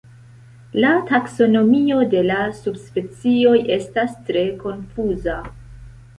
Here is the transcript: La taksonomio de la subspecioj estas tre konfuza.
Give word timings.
La 0.85 0.93
taksonomio 1.11 1.99
de 2.13 2.23
la 2.29 2.39
subspecioj 2.61 3.55
estas 3.77 4.19
tre 4.31 4.43
konfuza. 4.65 5.39